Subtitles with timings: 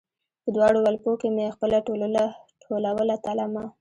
[0.43, 3.63] په دواړ ولپو کې مې خپله ټولوله تلمه